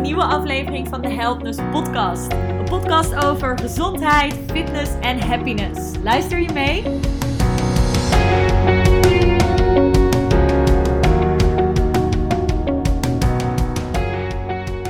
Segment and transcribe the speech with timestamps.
[0.00, 2.32] nieuwe aflevering van de Helpness Podcast.
[2.32, 5.96] Een podcast over gezondheid, fitness en happiness.
[6.02, 6.82] Luister je mee?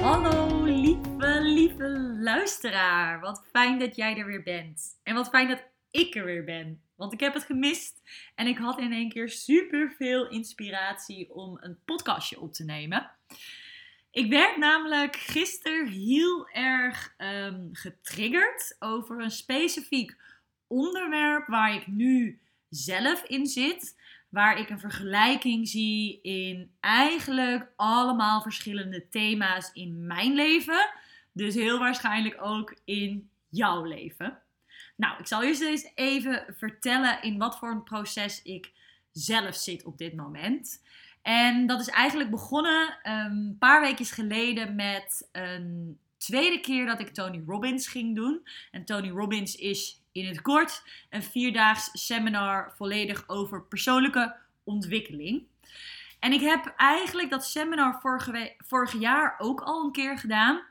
[0.03, 3.21] Hallo lieve, lieve luisteraar.
[3.21, 4.99] Wat fijn dat jij er weer bent.
[5.03, 6.81] En wat fijn dat ik er weer ben.
[6.97, 8.03] Want ik heb het gemist
[8.35, 13.11] en ik had in één keer super veel inspiratie om een podcastje op te nemen.
[14.17, 20.17] Ik werd namelijk gisteren heel erg ehm, getriggerd over een specifiek
[20.67, 23.97] onderwerp waar ik nu zelf in zit.
[24.29, 30.91] Waar ik een vergelijking zie in eigenlijk allemaal verschillende thema's in mijn leven.
[31.33, 34.43] Dus heel waarschijnlijk ook in jouw leven.
[34.97, 38.73] Nou, ik zal eerst eens even vertellen in wat voor een proces ik
[39.13, 40.81] zelf zit op dit moment.
[41.27, 47.01] En dat is eigenlijk begonnen ehm, een paar weken geleden met een tweede keer dat
[47.01, 48.49] ik Tony Robbins ging doen.
[48.71, 55.47] En Tony Robbins is in het kort een vierdaags seminar volledig over persoonlijke ontwikkeling.
[56.19, 58.01] En ik heb eigenlijk dat seminar
[58.59, 60.63] vorig jaar ook al een keer gedaan.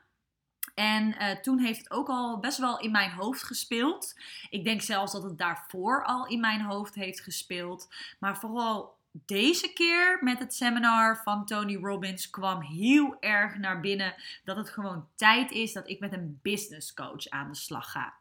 [0.73, 4.19] En uh, toen heeft het ook al best wel in mijn hoofd gespeeld.
[4.49, 7.87] Ik denk zelfs dat het daarvoor al in mijn hoofd heeft gespeeld.
[8.19, 14.15] Maar vooral deze keer met het seminar van Tony Robbins kwam heel erg naar binnen
[14.43, 18.13] dat het gewoon tijd is dat ik met een business coach aan de slag ga.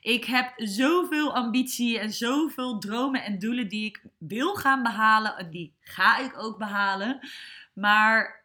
[0.00, 5.36] Ik heb zoveel ambitie en zoveel dromen en doelen die ik wil gaan behalen.
[5.36, 7.28] En die ga ik ook behalen.
[7.72, 8.44] Maar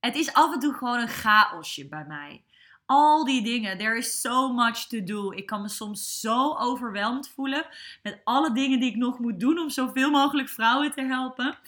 [0.00, 2.44] het is af en toe gewoon een chaosje bij mij
[2.92, 3.78] al die dingen.
[3.78, 5.32] There is so much to do.
[5.32, 7.66] Ik kan me soms zo overweldigd voelen
[8.02, 11.58] met alle dingen die ik nog moet doen om zoveel mogelijk vrouwen te helpen.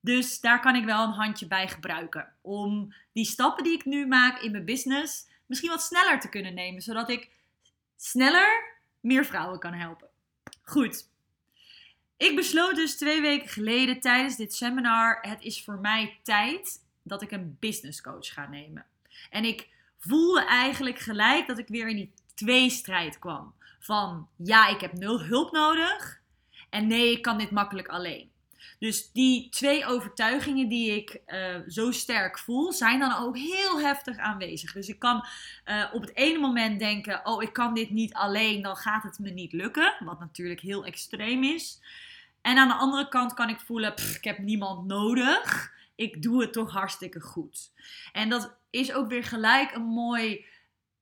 [0.00, 2.32] Dus daar kan ik wel een handje bij gebruiken.
[2.40, 6.54] Om die stappen die ik nu maak in mijn business misschien wat sneller te kunnen
[6.54, 6.82] nemen.
[6.82, 7.30] Zodat ik
[7.96, 10.08] sneller meer vrouwen kan helpen.
[10.62, 11.10] Goed.
[12.16, 17.22] Ik besloot dus twee weken geleden tijdens dit seminar: het is voor mij tijd dat
[17.22, 18.86] ik een business coach ga nemen.
[19.30, 19.70] En ik
[20.08, 23.54] voelde eigenlijk gelijk dat ik weer in die tweestrijd kwam.
[23.80, 26.20] Van ja, ik heb nul hulp nodig.
[26.70, 28.30] En nee, ik kan dit makkelijk alleen.
[28.78, 34.18] Dus die twee overtuigingen die ik uh, zo sterk voel, zijn dan ook heel heftig
[34.18, 34.72] aanwezig.
[34.72, 35.24] Dus ik kan
[35.66, 39.18] uh, op het ene moment denken: oh, ik kan dit niet alleen, dan gaat het
[39.18, 39.94] me niet lukken.
[39.98, 41.80] Wat natuurlijk heel extreem is.
[42.40, 45.72] En aan de andere kant kan ik voelen: ik heb niemand nodig.
[45.94, 47.70] Ik doe het toch hartstikke goed.
[48.12, 50.46] En dat is ook weer gelijk een mooi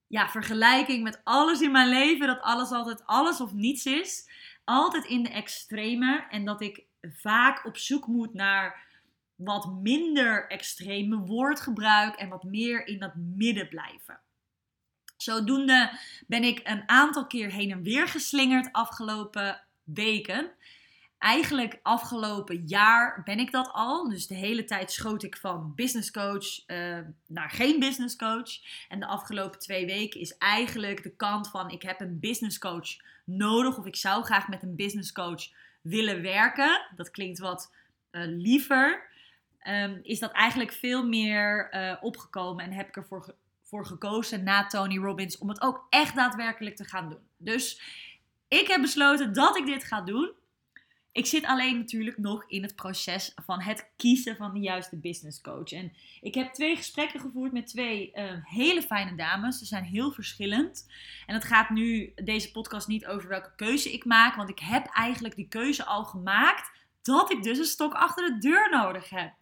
[0.06, 2.26] ja, vergelijking met alles in mijn leven.
[2.26, 4.30] Dat alles altijd alles of niets is.
[4.64, 6.26] Altijd in de extreme.
[6.30, 8.88] En dat ik vaak op zoek moet naar
[9.34, 14.20] wat minder extreme woordgebruik en wat meer in dat midden blijven.
[15.16, 20.50] Zodoende ben ik een aantal keer heen en weer geslingerd afgelopen weken
[21.20, 24.08] eigenlijk afgelopen jaar ben ik dat al.
[24.08, 28.50] Dus de hele tijd schoot ik van business coach uh, naar geen business coach.
[28.88, 32.96] En de afgelopen twee weken is eigenlijk de kant van ik heb een business coach
[33.24, 33.78] nodig.
[33.78, 35.48] Of ik zou graag met een business coach
[35.80, 36.86] willen werken.
[36.96, 37.72] Dat klinkt wat
[38.10, 39.08] uh, liever.
[39.68, 44.66] Um, is dat eigenlijk veel meer uh, opgekomen en heb ik ervoor voor gekozen na
[44.66, 47.28] Tony Robbins om het ook echt daadwerkelijk te gaan doen.
[47.36, 47.80] Dus
[48.48, 50.32] ik heb besloten dat ik dit ga doen.
[51.12, 55.40] Ik zit alleen natuurlijk nog in het proces van het kiezen van de juiste business
[55.40, 55.72] coach.
[55.72, 59.58] En ik heb twee gesprekken gevoerd met twee uh, hele fijne dames.
[59.58, 60.90] Ze zijn heel verschillend.
[61.26, 64.34] En het gaat nu deze podcast niet over welke keuze ik maak.
[64.34, 66.70] Want ik heb eigenlijk die keuze al gemaakt
[67.02, 69.32] dat ik dus een stok achter de deur nodig heb.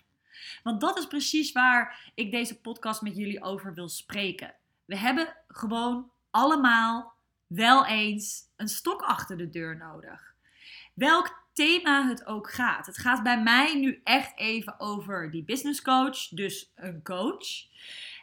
[0.62, 4.54] Want dat is precies waar ik deze podcast met jullie over wil spreken.
[4.84, 7.12] We hebben gewoon allemaal
[7.46, 10.34] wel eens een stok achter de deur nodig.
[10.94, 12.86] Welk thema het ook gaat.
[12.86, 17.66] Het gaat bij mij nu echt even over die business coach, dus een coach.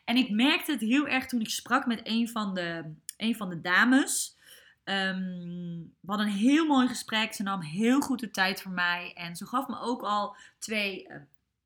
[0.06, 3.50] En ik merkte het heel erg toen ik sprak met een van de, een van
[3.50, 4.38] de dames.
[4.84, 7.34] Um, we hadden een heel mooi gesprek.
[7.34, 9.12] Ze nam heel goed de tijd voor mij.
[9.16, 11.16] En ze gaf me ook al twee, uh,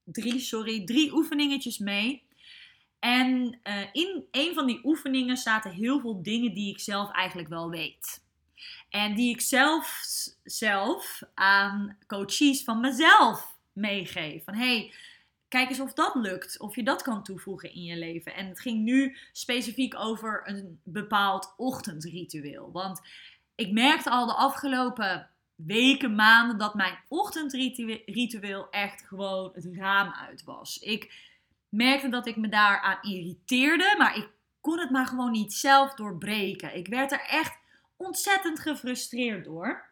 [0.03, 2.23] drie, sorry, drie oefeningetjes mee.
[2.99, 7.49] En uh, in een van die oefeningen zaten heel veel dingen die ik zelf eigenlijk
[7.49, 8.27] wel weet.
[8.89, 10.03] En die ik zelf,
[10.43, 14.43] zelf aan coaches van mezelf meegeef.
[14.43, 14.93] Van hey,
[15.47, 16.59] kijk eens of dat lukt.
[16.59, 18.35] Of je dat kan toevoegen in je leven.
[18.35, 22.71] En het ging nu specifiek over een bepaald ochtendritueel.
[22.71, 23.01] Want
[23.55, 30.43] ik merkte al de afgelopen weken, maanden dat mijn ochtendritueel echt gewoon het raam uit
[30.43, 30.77] was.
[30.77, 31.27] Ik
[31.69, 34.29] merkte dat ik me daaraan irriteerde, maar ik
[34.61, 36.75] kon het maar gewoon niet zelf doorbreken.
[36.75, 37.57] Ik werd er echt
[37.99, 39.87] ontzettend gefrustreerd door.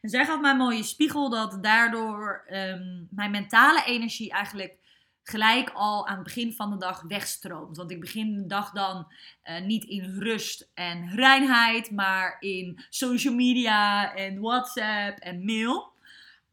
[0.00, 4.78] En zij gaf mij een mooie spiegel dat daardoor ehm, mijn mentale energie eigenlijk
[5.22, 7.76] gelijk al aan het begin van de dag wegstroomt.
[7.76, 9.12] Want ik begin de dag dan
[9.42, 15.92] eh, niet in rust en reinheid, maar in social media en WhatsApp en mail.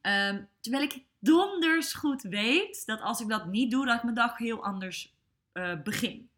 [0.02, 4.16] Ehm, terwijl ik donders goed weet dat als ik dat niet doe, dat ik mijn
[4.16, 5.16] dag heel anders
[5.54, 6.30] uh, begin.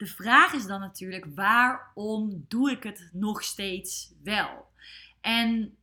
[0.00, 4.66] De vraag is dan natuurlijk, waarom doe ik het nog steeds wel?
[5.20, 5.76] En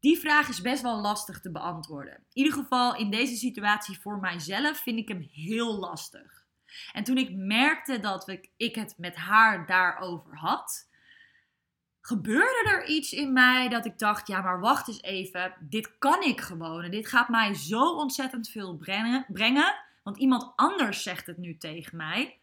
[0.00, 2.14] die vraag is best wel lastig te beantwoorden.
[2.14, 6.46] In ieder geval in deze situatie voor mijzelf vind ik hem heel lastig.
[6.92, 10.88] En toen ik merkte dat ik het met haar daarover had,
[12.00, 16.22] gebeurde er iets in mij dat ik dacht: ja, maar wacht eens even, dit kan
[16.22, 16.82] ik gewoon.
[16.82, 21.56] En dit gaat mij zo ontzettend veel brengen, brengen want iemand anders zegt het nu
[21.56, 22.40] tegen mij.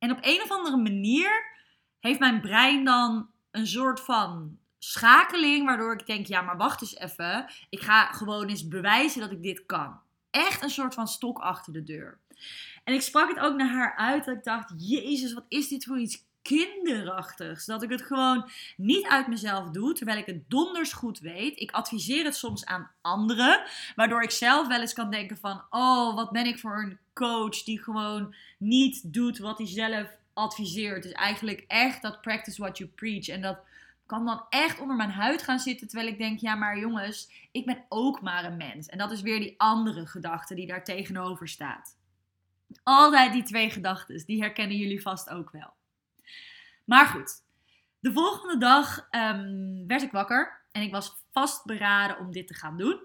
[0.00, 1.56] En op een of andere manier
[1.98, 6.96] heeft mijn brein dan een soort van schakeling, waardoor ik denk, ja, maar wacht eens
[6.96, 7.50] even.
[7.68, 10.00] Ik ga gewoon eens bewijzen dat ik dit kan.
[10.30, 12.18] Echt een soort van stok achter de deur.
[12.84, 15.84] En ik sprak het ook naar haar uit dat ik dacht, jezus, wat is dit
[15.84, 17.66] voor iets kinderachtigs.
[17.66, 21.60] Dat ik het gewoon niet uit mezelf doe, terwijl ik het donders goed weet.
[21.60, 23.62] Ik adviseer het soms aan anderen,
[23.96, 27.62] waardoor ik zelf wel eens kan denken van, oh, wat ben ik voor een coach
[27.62, 31.02] die gewoon niet doet wat hij zelf adviseert.
[31.02, 33.28] Dus eigenlijk echt dat practice what you preach.
[33.28, 33.58] En dat
[34.06, 35.88] kan dan echt onder mijn huid gaan zitten.
[35.88, 38.86] Terwijl ik denk, ja, maar jongens, ik ben ook maar een mens.
[38.86, 41.96] En dat is weer die andere gedachte die daar tegenover staat.
[42.82, 45.78] Altijd die twee gedachten, die herkennen jullie vast ook wel.
[46.90, 47.32] Maar goed,
[48.00, 52.76] de volgende dag um, werd ik wakker en ik was vastberaden om dit te gaan
[52.76, 53.00] doen.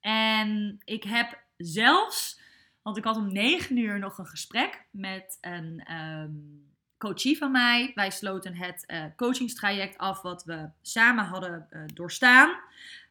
[0.00, 2.40] En ik heb zelfs,
[2.82, 7.92] want ik had om 9 uur nog een gesprek met een um, coachie van mij.
[7.94, 12.58] Wij sloten het uh, coachingstraject af wat we samen hadden uh, doorstaan.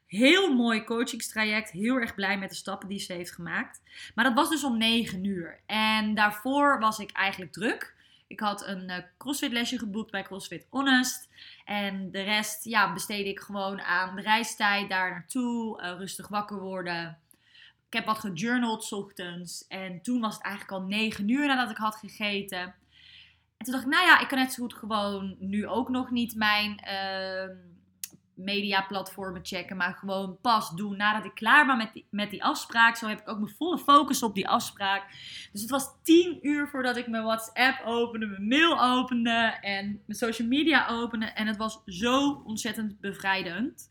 [0.05, 1.71] Heel mooi coachingstraject.
[1.71, 3.81] Heel erg blij met de stappen die ze heeft gemaakt.
[4.15, 5.59] Maar dat was dus om 9 uur.
[5.65, 8.01] En daarvoor was ik eigenlijk druk.
[8.33, 11.29] Ik had een uh, CrossFit lesje geboekt bij CrossFit Honest.
[11.65, 15.81] En de rest ja, besteedde ik gewoon aan de reistijd daar naartoe.
[15.97, 17.19] rustig wakker worden.
[17.87, 19.67] Ik heb wat gejournald ochtends.
[19.67, 22.59] En toen was het eigenlijk al 9 uur nadat ik had gegeten.
[23.57, 26.11] En toen dacht ik, nou ja, ik kan net zo goed gewoon nu ook nog
[26.11, 27.55] niet mijn uh,
[28.43, 29.77] mediaplatformen checken.
[29.77, 32.95] Maar gewoon pas doen nadat ik klaar ben met die, met die afspraak.
[32.95, 35.03] Zo heb ik ook mijn volle focus op die afspraak.
[35.51, 40.19] Dus het was tien uur voordat ik mijn WhatsApp opende, mijn mail opende en mijn
[40.19, 41.25] social media opende.
[41.25, 43.89] En het was zo ontzettend bevrijdend.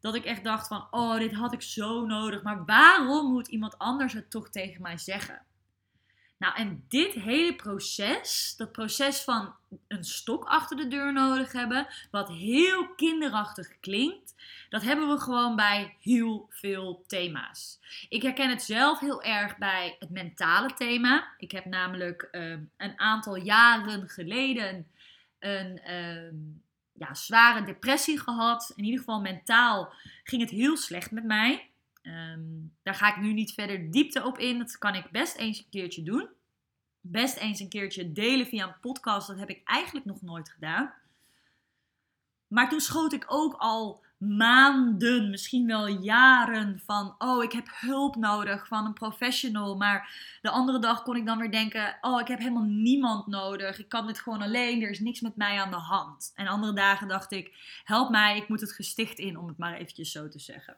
[0.00, 2.42] Dat ik echt dacht van, oh, dit had ik zo nodig.
[2.42, 5.42] Maar waarom moet iemand anders het toch tegen mij zeggen?
[6.38, 9.54] Nou, en dit hele proces, dat proces van
[9.88, 14.34] een stok achter de deur nodig hebben, wat heel kinderachtig klinkt,
[14.68, 17.80] dat hebben we gewoon bij heel veel thema's.
[18.08, 21.34] Ik herken het zelf heel erg bij het mentale thema.
[21.38, 24.86] Ik heb namelijk ehm, een aantal jaren geleden
[25.38, 26.34] een ehm,
[26.92, 28.72] ja, zware depressie gehad.
[28.76, 29.92] In ieder geval mentaal
[30.24, 31.68] ging het heel slecht met mij.
[32.06, 34.58] Um, daar ga ik nu niet verder diepte op in.
[34.58, 36.28] Dat kan ik best eens een keertje doen.
[37.00, 39.26] Best eens een keertje delen via een podcast.
[39.26, 40.92] Dat heb ik eigenlijk nog nooit gedaan.
[42.46, 48.16] Maar toen schoot ik ook al maanden, misschien wel jaren van, oh, ik heb hulp
[48.16, 49.76] nodig van een professional.
[49.76, 50.10] Maar
[50.42, 53.78] de andere dag kon ik dan weer denken, oh, ik heb helemaal niemand nodig.
[53.78, 56.32] Ik kan dit gewoon alleen, er is niks met mij aan de hand.
[56.34, 59.74] En andere dagen dacht ik, help mij, ik moet het gesticht in, om het maar
[59.74, 60.76] eventjes zo te zeggen.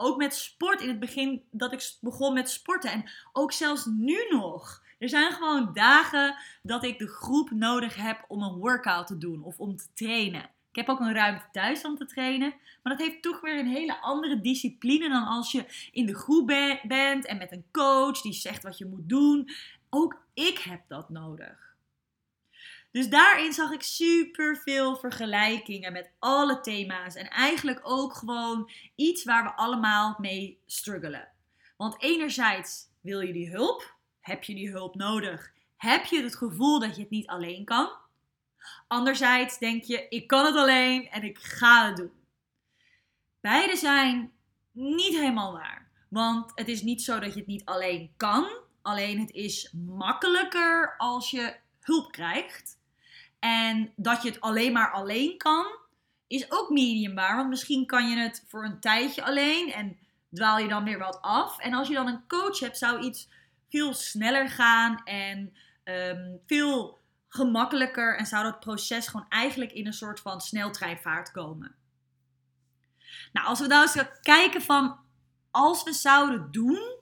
[0.00, 2.90] Ook met sport in het begin dat ik begon met sporten.
[2.90, 4.82] En ook zelfs nu nog.
[4.98, 9.42] Er zijn gewoon dagen dat ik de groep nodig heb om een workout te doen
[9.42, 10.42] of om te trainen.
[10.42, 12.54] Ik heb ook een ruimte thuis om te trainen.
[12.82, 16.46] Maar dat heeft toch weer een hele andere discipline dan als je in de groep
[16.82, 19.50] bent en met een coach die zegt wat je moet doen.
[19.90, 21.69] Ook ik heb dat nodig.
[22.90, 27.14] Dus daarin zag ik super veel vergelijkingen met alle thema's.
[27.14, 31.28] En eigenlijk ook gewoon iets waar we allemaal mee struggelen.
[31.76, 33.94] Want enerzijds wil je die hulp.
[34.20, 35.52] Heb je die hulp nodig?
[35.76, 37.90] Heb je het gevoel dat je het niet alleen kan?
[38.86, 42.12] Anderzijds denk je, ik kan het alleen en ik ga het doen.
[43.40, 44.32] Beide zijn
[44.72, 45.88] niet helemaal waar.
[46.08, 48.50] Want het is niet zo dat je het niet alleen kan.
[48.82, 52.78] Alleen het is makkelijker als je hulp krijgt.
[53.40, 55.66] En dat je het alleen maar alleen kan,
[56.26, 57.36] is ook mediumbaar.
[57.36, 59.98] Want misschien kan je het voor een tijdje alleen en
[60.32, 61.58] dwaal je dan weer wat af.
[61.58, 63.28] En als je dan een coach hebt, zou iets
[63.70, 69.92] veel sneller gaan en ehm, veel gemakkelijker en zou dat proces gewoon eigenlijk in een
[69.92, 71.74] soort van sneltreinvaart komen.
[73.32, 74.98] Nou, als we nou eens kijken van
[75.50, 76.98] als we zouden doen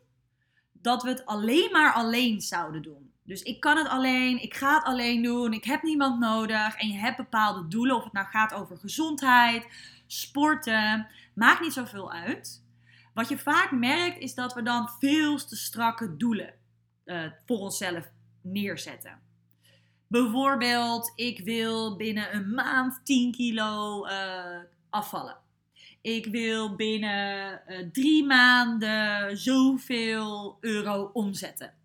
[0.72, 3.07] dat we het alleen maar alleen zouden doen.
[3.28, 6.88] Dus ik kan het alleen, ik ga het alleen doen, ik heb niemand nodig en
[6.88, 9.66] je hebt bepaalde doelen, of het nou gaat over gezondheid,
[10.06, 12.64] sporten, maakt niet zoveel uit.
[13.14, 16.54] Wat je vaak merkt is dat we dan veel te strakke doelen
[17.04, 18.10] uh, voor onszelf
[18.42, 19.18] neerzetten.
[20.06, 24.58] Bijvoorbeeld, ik wil binnen een maand 10 kilo uh,
[24.90, 25.36] afvallen.
[26.00, 31.77] Ik wil binnen uh, drie maanden zoveel euro omzetten.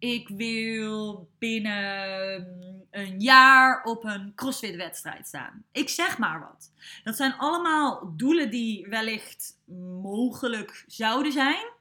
[0.00, 5.64] Ik wil binnen mm, een jaar op een crossfit-wedstrijd staan.
[5.72, 6.72] Ik zeg maar wat.
[7.04, 9.58] Dat zijn allemaal doelen die wellicht
[10.02, 11.72] mogelijk zouden zijn.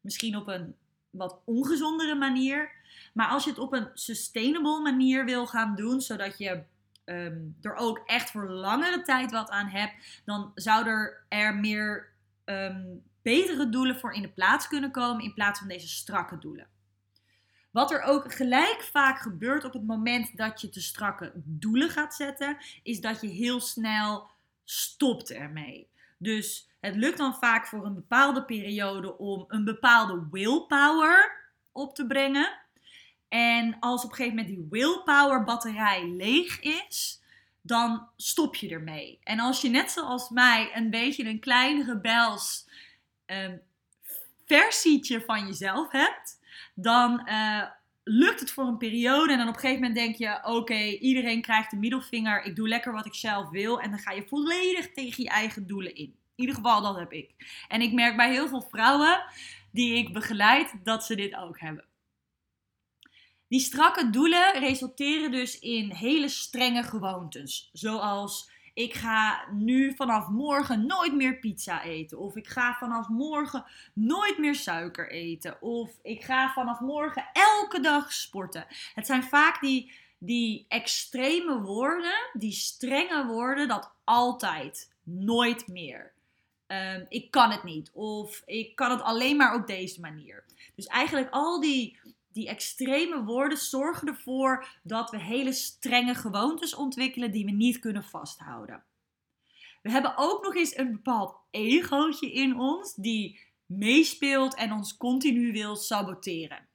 [0.00, 0.74] Misschien op een
[1.10, 2.70] wat ongezondere manier.
[3.12, 6.62] Maar als je het op een sustainable manier wil gaan doen, zodat je
[7.04, 12.08] um, er ook echt voor langere tijd wat aan hebt, dan zou er, er meer
[12.44, 16.66] um, betere doelen voor in de plaats kunnen komen in plaats van deze strakke doelen.
[17.74, 22.14] Wat er ook gelijk vaak gebeurt op het moment dat je te strakke doelen gaat
[22.14, 24.26] zetten, is dat je heel snel
[24.64, 25.88] stopt ermee.
[26.18, 31.36] Dus het lukt dan vaak voor een bepaalde periode om een bepaalde willpower
[31.72, 32.58] op te brengen.
[33.28, 37.20] En als op een gegeven moment die willpower batterij leeg is,
[37.60, 39.18] dan stop je ermee.
[39.22, 42.68] En als je net zoals mij een beetje een klein rebels
[43.26, 43.60] um,
[44.46, 46.42] versietje van jezelf hebt,
[46.74, 47.62] dan uh,
[48.04, 49.32] lukt het voor een periode.
[49.32, 52.44] En dan op een gegeven moment denk je: oké, iedereen krijgt de middelvinger.
[52.44, 53.80] Ik doe lekker wat ik zelf wil.
[53.80, 56.04] En dan ga je volledig tegen je eigen doelen in.
[56.36, 57.30] In ieder geval, dat heb ik.
[57.68, 59.24] En ik merk bij heel veel vrouwen
[59.72, 61.84] die ik begeleid dat ze dit ook hebben.
[63.48, 67.70] Die strakke doelen resulteren dus in hele strenge gewoontes.
[67.72, 72.18] Zoals ik ga nu vanaf morgen nooit meer pizza eten.
[72.18, 75.62] Of ik ga vanaf morgen nooit meer suiker eten.
[75.62, 78.66] Of ik ga vanaf morgen elke dag sporten.
[78.94, 86.12] Het zijn vaak die, die extreme woorden, die strenge woorden, dat altijd, nooit meer.
[86.66, 87.90] Um, ik kan het niet.
[87.92, 90.44] Of ik kan het alleen maar op deze manier.
[90.74, 91.98] Dus eigenlijk al die
[92.34, 98.04] die extreme woorden zorgen ervoor dat we hele strenge gewoontes ontwikkelen die we niet kunnen
[98.04, 98.84] vasthouden.
[99.82, 105.52] We hebben ook nog eens een bepaald egootje in ons die meespeelt en ons continu
[105.52, 106.66] wil saboteren.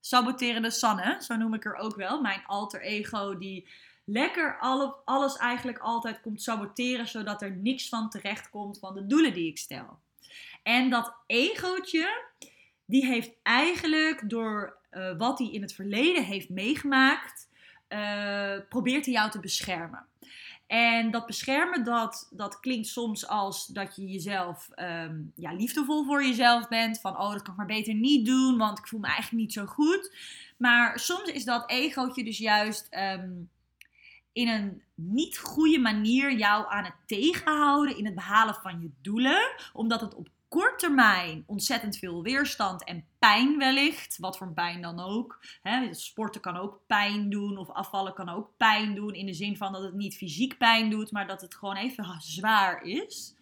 [0.00, 3.68] Saboterende Sanne, zo noem ik er ook wel, mijn alter ego die
[4.04, 4.58] lekker
[5.04, 9.48] alles eigenlijk altijd komt saboteren zodat er niks van terecht komt van de doelen die
[9.50, 9.98] ik stel.
[10.62, 12.24] En dat egootje,
[12.84, 17.48] die heeft eigenlijk door uh, wat hij in het verleden heeft meegemaakt,
[17.88, 20.06] uh, probeert hij jou te beschermen.
[20.66, 26.24] En dat beschermen, dat, dat klinkt soms als dat je jezelf um, ja, liefdevol voor
[26.24, 27.00] jezelf bent.
[27.00, 29.52] Van, oh, dat kan ik maar beter niet doen, want ik voel me eigenlijk niet
[29.52, 30.16] zo goed.
[30.56, 33.50] Maar soms is dat egootje dus juist um,
[34.32, 39.54] in een niet goede manier jou aan het tegenhouden in het behalen van je doelen.
[39.72, 44.18] Omdat het op kort termijn ontzettend veel weerstand en pijn wellicht.
[44.18, 45.44] Wat voor pijn dan ook.
[45.90, 49.14] Sporten kan ook pijn doen of afvallen kan ook pijn doen.
[49.14, 52.16] In de zin van dat het niet fysiek pijn doet, maar dat het gewoon even
[52.18, 53.34] zwaar is.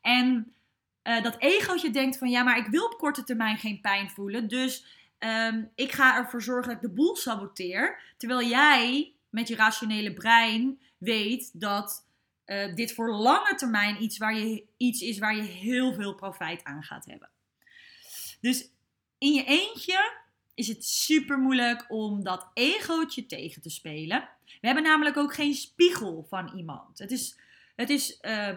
[0.00, 0.54] En
[1.02, 4.48] uh, dat egootje denkt van ja, maar ik wil op korte termijn geen pijn voelen.
[4.48, 4.86] Dus
[5.18, 8.00] um, ik ga ervoor zorgen dat ik de boel saboteer.
[8.16, 12.05] Terwijl jij met je rationele brein weet dat
[12.46, 16.64] uh, dit voor lange termijn iets, waar je, iets is waar je heel veel profijt
[16.64, 17.30] aan gaat hebben.
[18.40, 18.70] Dus
[19.18, 20.24] in je eentje
[20.54, 24.28] is het super moeilijk om dat egootje tegen te spelen.
[24.60, 26.98] We hebben namelijk ook geen spiegel van iemand.
[26.98, 27.38] Het is,
[27.76, 28.48] het is uh,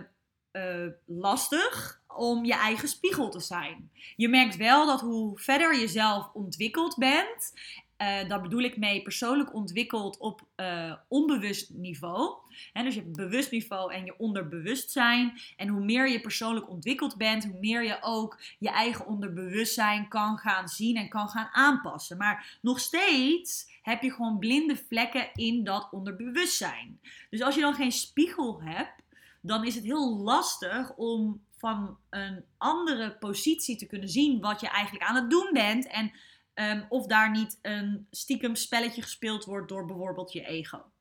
[0.51, 3.91] uh, lastig om je eigen spiegel te zijn.
[4.15, 7.53] Je merkt wel dat hoe verder je zelf ontwikkeld bent
[8.01, 12.37] uh, daar bedoel ik mee persoonlijk ontwikkeld op uh, onbewust niveau.
[12.73, 15.39] dus je hebt bewust niveau en je onderbewustzijn.
[15.55, 20.37] En hoe meer je persoonlijk ontwikkeld bent, hoe meer je ook je eigen onderbewustzijn kan
[20.37, 22.17] gaan zien en kan gaan aanpassen.
[22.17, 26.99] Maar nog steeds heb je gewoon blinde vlekken in dat onderbewustzijn.
[27.29, 29.03] Dus als je dan geen spiegel hebt,
[29.41, 34.69] dan is het heel lastig om van een andere positie te kunnen zien wat je
[34.69, 35.87] eigenlijk aan het doen bent.
[35.87, 36.11] En
[36.59, 40.91] Um, of daar niet een stiekem spelletje gespeeld wordt door bijvoorbeeld je ego.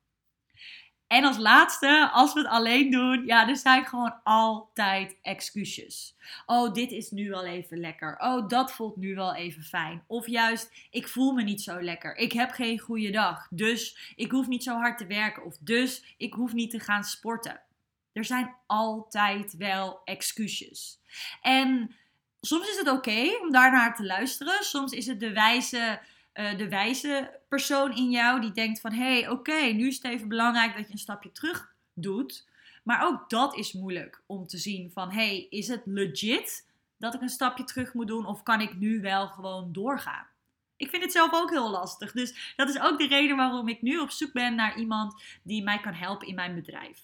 [1.07, 6.15] En als laatste, als we het alleen doen, ja, er zijn gewoon altijd excuses.
[6.45, 8.17] Oh, dit is nu wel even lekker.
[8.19, 10.03] Oh, dat voelt nu wel even fijn.
[10.07, 12.15] Of juist, ik voel me niet zo lekker.
[12.15, 13.47] Ik heb geen goede dag.
[13.49, 15.45] Dus ik hoef niet zo hard te werken.
[15.45, 17.61] Of dus ik hoef niet te gaan sporten.
[18.11, 20.99] Er zijn altijd wel excuses.
[21.41, 21.95] En
[22.41, 24.63] soms is het oké om daarnaar te luisteren.
[24.63, 25.99] Soms is het de wijze
[26.39, 30.05] eh, de wijze persoon in jou die denkt van hé, hey, oké, nu is het
[30.05, 32.47] even belangrijk dat je een stapje terug doet.
[32.83, 36.67] Maar ook dat is moeilijk om te zien van hé, hey, is het legit
[36.97, 40.27] dat ik een stapje terug moet doen of kan ik nu wel gewoon doorgaan?
[40.77, 42.11] Ik vind het zelf ook heel lastig.
[42.11, 45.63] Dus dat is ook de reden waarom ik nu op zoek ben naar iemand die
[45.63, 46.99] mij kan helpen in mijn bedrijf.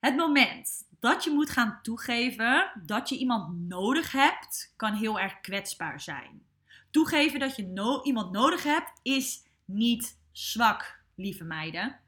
[0.00, 5.40] Het moment dat je moet gaan toegeven dat je iemand nodig hebt, kan heel erg
[5.40, 6.42] kwetsbaar zijn.
[6.90, 11.98] Toegeven dat je iemand nodig hebt is niet zwak, lieve meiden.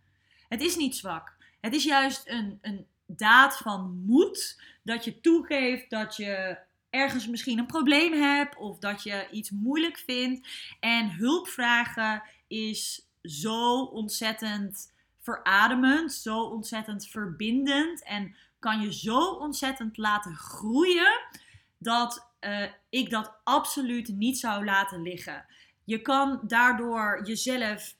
[0.48, 1.34] Het is niet zwak.
[1.60, 6.58] Het is juist een, een daad van moed dat je toegeeft dat je
[6.90, 10.48] ergens misschien een probleem hebt of dat je iets moeilijk vindt.
[10.80, 14.91] En hulp vragen is zo ontzettend
[15.22, 21.20] verademend, zo ontzettend verbindend en kan je zo ontzettend laten groeien
[21.78, 25.44] dat uh, ik dat absoluut niet zou laten liggen.
[25.84, 27.96] Je kan daardoor jezelf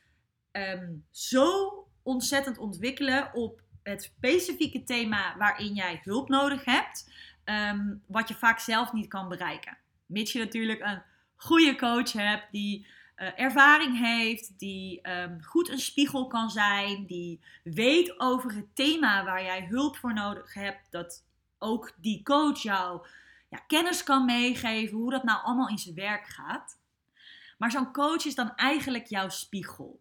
[0.51, 7.13] ehm, zo ontzettend ontwikkelen op het specifieke thema waarin jij hulp nodig hebt,
[7.45, 9.79] ehm, wat je vaak zelf niet kan bereiken.
[10.07, 11.03] Mits je natuurlijk een
[11.37, 18.21] goede coach hebt die ervaring heeft, die um, goed een spiegel kan zijn, die weet
[18.21, 21.25] over het thema waar jij hulp voor nodig hebt, dat
[21.59, 23.07] ook die coach jou
[23.49, 26.79] ja, kennis kan meegeven hoe dat nou allemaal in zijn werk gaat.
[27.59, 30.01] Maar zo'n coach is dan eigenlijk jouw spiegel.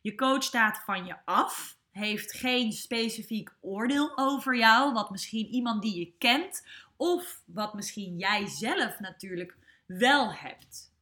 [0.00, 5.82] Je coach staat van je af, heeft geen specifiek oordeel over jou, wat misschien iemand
[5.82, 10.94] die je kent of wat misschien jij zelf natuurlijk wel hebt.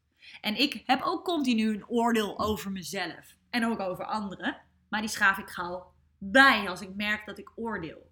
[0.45, 4.57] En ik heb ook continu een oordeel over mezelf en ook over anderen,
[4.89, 8.11] maar die schaaf ik gauw bij als ik merk dat ik oordeel.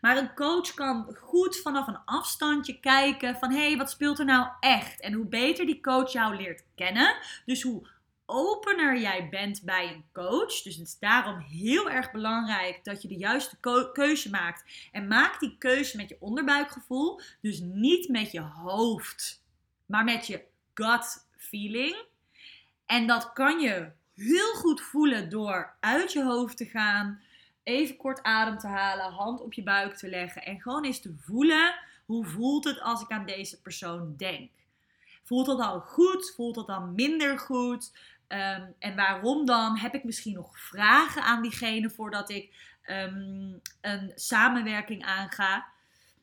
[0.00, 4.24] Maar een coach kan goed vanaf een afstandje kijken van hé, hey, wat speelt er
[4.24, 5.00] nou echt?
[5.00, 7.88] En hoe beter die coach jou leert kennen, dus hoe
[8.26, 10.62] opener jij bent bij een coach.
[10.62, 13.56] Dus het is daarom heel erg belangrijk dat je de juiste
[13.92, 14.88] keuze maakt.
[14.92, 17.20] En maak die keuze met je onderbuikgevoel.
[17.40, 19.44] Dus niet met je hoofd,
[19.86, 21.96] maar met je gut feeling.
[22.86, 27.22] En dat kan je heel goed voelen door uit je hoofd te gaan
[27.62, 31.14] even kort adem te halen, hand op je buik te leggen en gewoon eens te
[31.18, 31.74] voelen
[32.04, 34.50] hoe voelt het als ik aan deze persoon denk.
[35.22, 36.32] Voelt dat dan goed?
[36.36, 37.92] Voelt dat dan minder goed?
[38.26, 39.78] Ehm, en waarom dan?
[39.78, 45.66] Heb ik misschien nog vragen aan diegene voordat ik ehm, een samenwerking aanga?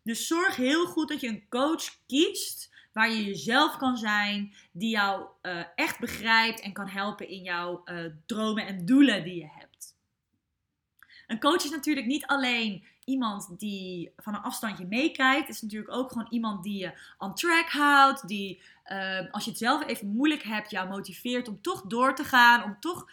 [0.04, 4.90] Dus zorg heel goed dat je een coach kiest waar je jezelf kan zijn, die
[4.90, 9.50] jou uh, echt begrijpt en kan helpen in jouw uh, dromen en doelen die je
[9.50, 9.98] hebt.
[11.28, 15.48] Een coach is natuurlijk niet alleen iemand die van een afstandje meekijkt.
[15.48, 18.28] Het is natuurlijk ook gewoon iemand die je on track houdt.
[18.28, 22.24] Die, ehm, als je het zelf even moeilijk hebt, jou motiveert om toch door te
[22.24, 22.64] gaan.
[22.64, 23.10] Om toch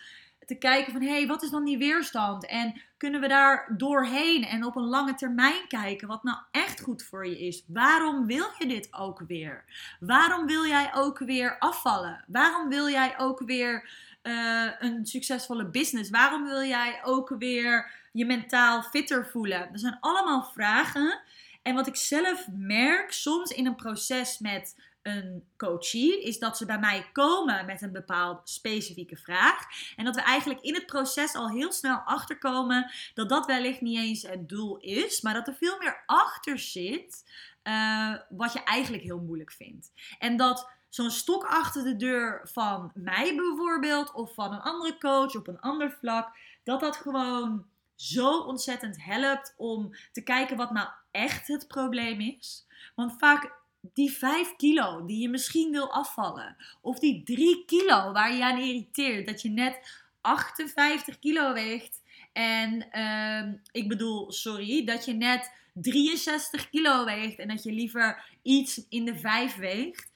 [0.46, 2.46] te kijken van, hé, hey, wat is dan die weerstand?
[2.46, 7.02] En kunnen we daar doorheen en op een lange termijn kijken wat nou echt goed
[7.02, 7.64] voor je is?
[7.66, 9.64] Waarom wil je dit ook weer?
[10.00, 12.24] Waarom wil jij ook weer afvallen?
[12.26, 13.90] Waarom wil jij ook weer
[14.22, 16.10] uh, een succesvolle business?
[16.10, 19.68] Waarom wil jij ook weer je mentaal fitter voelen?
[19.72, 21.20] Dat zijn allemaal vragen.
[21.62, 26.66] En wat ik zelf merk soms in een proces met een coachie, is dat ze
[26.66, 29.64] bij mij komen met een bepaald specifieke vraag.
[29.96, 33.98] En dat we eigenlijk in het proces al heel snel achterkomen dat dat wellicht niet
[33.98, 37.24] eens het doel is, maar dat er veel meer achter zit
[37.64, 39.92] uh, wat je eigenlijk heel moeilijk vindt.
[40.18, 45.34] En dat zo'n stok achter de deur van mij bijvoorbeeld, of van een andere coach
[45.34, 50.88] op een ander vlak, dat dat gewoon zo ontzettend helpt om te kijken wat nou
[51.10, 52.66] echt het probleem is.
[52.94, 53.64] Want vaak
[53.94, 58.58] die 5 kilo die je misschien wil afvallen, of die 3 kilo waar je aan
[58.58, 59.80] irriteert, dat je net
[60.20, 62.02] 58 kilo weegt.
[62.32, 68.24] En uh, ik bedoel, sorry, dat je net 63 kilo weegt en dat je liever
[68.42, 70.10] iets in de 5 weegt.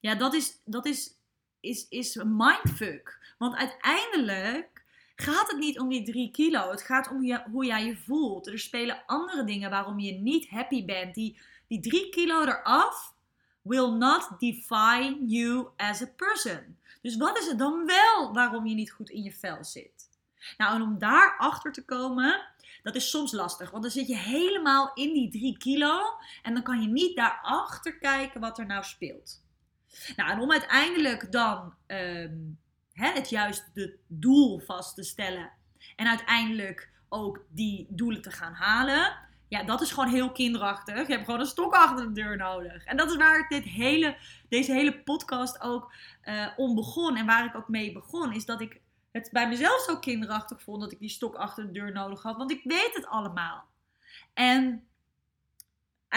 [0.00, 1.10] Ja, dat is, dat is,
[1.60, 3.34] is, is mindfuck.
[3.38, 4.81] Want uiteindelijk
[5.16, 6.70] gaat het niet om die drie kilo.
[6.70, 8.46] Het gaat om hoe jij je voelt.
[8.46, 11.14] Er spelen andere dingen waarom je niet happy bent.
[11.14, 13.14] Die, die drie kilo eraf
[13.62, 16.78] will not define you as a person.
[17.02, 20.10] Dus wat is het dan wel waarom je niet goed in je vel zit?
[20.56, 22.46] Nou, en om daar achter te komen,
[22.82, 23.70] dat is soms lastig.
[23.70, 26.00] Want dan zit je helemaal in die 3 kilo
[26.42, 29.40] en dan kan je niet daarachter kijken wat er nou speelt.
[30.16, 32.38] Nou, en om uiteindelijk dan ehm,
[32.92, 35.50] hè, het juiste doel vast te stellen
[35.96, 39.16] en uiteindelijk ook die doelen te gaan halen.
[39.48, 41.06] Ja, dat is gewoon heel kinderachtig.
[41.06, 42.84] Je hebt gewoon een stok achter de deur nodig.
[42.84, 44.16] En dat is waar dit hele,
[44.48, 45.92] deze hele podcast ook
[46.24, 47.16] uh, om begon.
[47.16, 48.32] En waar ik ook mee begon.
[48.32, 51.72] Is dat ik het bij mezelf zo kinderachtig vond dat ik die stok achter de
[51.72, 52.36] deur nodig had.
[52.36, 53.64] Want ik weet het allemaal.
[54.34, 54.86] En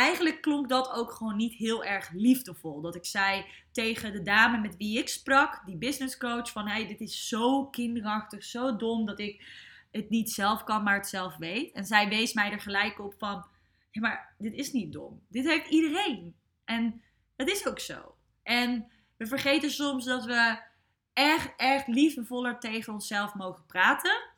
[0.05, 2.81] eigenlijk klonk dat ook gewoon niet heel erg liefdevol.
[2.81, 6.87] Dat ik zei tegen de dame met wie ik sprak, die business coach, van hey,
[6.87, 9.43] dit is zo kinderachtig, zo dom dat ik
[9.91, 11.71] het niet zelf kan, maar het zelf weet.
[11.71, 13.45] En zij wees mij er gelijk op van,
[13.91, 15.21] ja, maar dit is niet dom.
[15.29, 16.35] Dit heeft iedereen.
[16.65, 17.01] En
[17.35, 18.15] dat is ook zo.
[18.43, 20.59] En we vergeten soms dat we
[21.13, 24.33] echt, echt liefdevoller tegen onszelf mogen praten.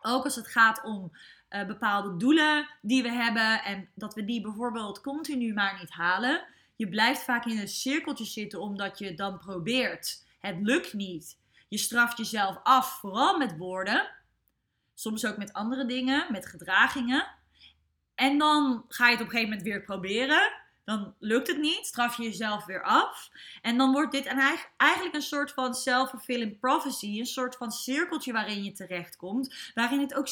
[0.00, 1.12] Ook als het gaat om
[1.54, 6.44] uh, bepaalde doelen die we hebben en dat we die bijvoorbeeld continu maar niet halen.
[6.76, 10.26] Je blijft vaak in een cirkeltje zitten omdat je dan probeert.
[10.38, 11.38] Het lukt niet.
[11.68, 14.10] Je straft jezelf af, vooral met woorden.
[14.94, 17.26] Soms ook met andere dingen, met gedragingen.
[18.14, 20.52] En dan ga je het op een gegeven moment weer proberen.
[20.84, 23.30] Dan lukt het niet, straf je jezelf weer af.
[23.62, 24.26] En dan wordt dit
[24.76, 27.18] eigenlijk een soort van self-fulfilling prophecy.
[27.18, 29.54] Een soort van cirkeltje waarin je terechtkomt.
[29.74, 30.28] Waarin het ook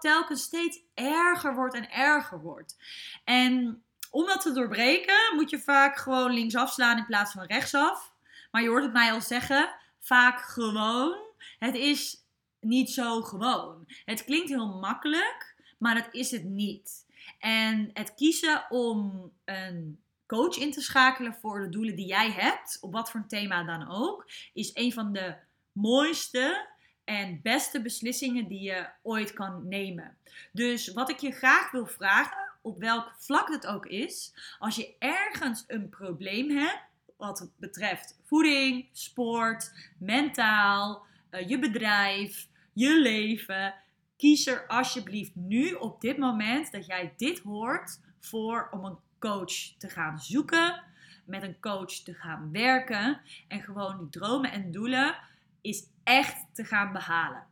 [0.00, 2.76] telkens steeds erger wordt en erger wordt.
[3.24, 8.12] En om dat te doorbreken moet je vaak gewoon linksaf slaan in plaats van rechtsaf.
[8.50, 11.16] Maar je hoort het mij al zeggen, vaak gewoon.
[11.58, 12.16] Het is
[12.60, 13.84] niet zo gewoon.
[14.04, 17.06] Het klinkt heel makkelijk, maar dat is het niet.
[17.38, 22.78] En het kiezen om een coach in te schakelen voor de doelen die jij hebt,
[22.80, 25.34] op wat voor thema dan ook, is een van de
[25.72, 26.66] mooiste
[27.04, 30.16] en beste beslissingen die je ooit kan nemen.
[30.52, 34.94] Dus wat ik je graag wil vragen, op welk vlak het ook is, als je
[34.98, 36.82] ergens een probleem hebt,
[37.16, 43.74] wat betreft voeding, sport, mentaal, eh, je bedrijf, je leven,
[44.18, 49.76] kies er alsjeblieft nu op dit moment dat jij dit hoort voor om een coach
[49.78, 50.82] te gaan zoeken,
[51.24, 55.16] met een coach te gaan werken en gewoon die dromen en doelen
[55.60, 57.46] is echt te gaan behalen.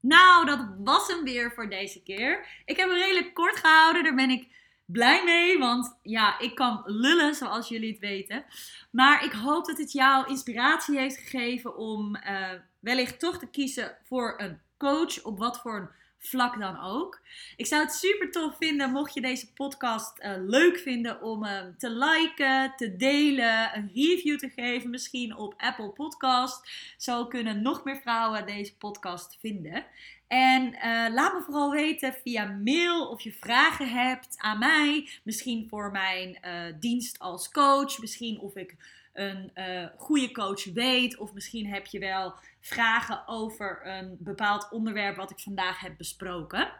[0.00, 2.62] Nou, dat was hem weer voor deze keer.
[2.64, 4.48] Ik heb hem redelijk kort gehouden, daar ben ik
[4.84, 8.44] blij mee, want ja, ik kan lullen zoals jullie het weten.
[8.90, 13.96] Maar ik hoop dat het jou inspiratie heeft gegeven om uh, wellicht toch te kiezen
[14.02, 17.20] voor een coach op wat voor een vlak dan ook.
[17.56, 21.74] Ik zou het super tof vinden mocht je deze podcast uh, leuk vinden om hem
[21.78, 26.70] te liken, te delen, een review te geven, misschien op Apple Podcast.
[26.96, 29.84] Zo kunnen nog meer vrouwen deze podcast vinden.
[30.28, 35.08] En uh, laat me vooral weten via mail of je vragen hebt aan mij.
[35.22, 37.98] Misschien voor mijn uh, dienst als coach.
[37.98, 38.76] Misschien of ik
[39.12, 41.18] een uh, goede coach weet.
[41.18, 46.72] Of misschien heb je wel vragen over een bepaald onderwerp wat ik vandaag heb besproken.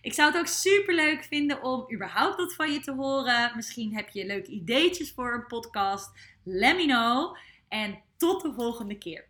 [0.00, 3.52] Ik zou het ook super leuk vinden om überhaupt wat van je te horen.
[3.54, 6.10] Misschien heb je leuke ideetjes voor een podcast.
[6.42, 7.36] Let me know.
[7.68, 9.24] En tot de volgende keer.